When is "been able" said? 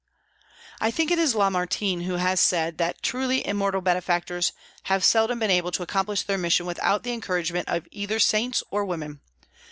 5.37-5.69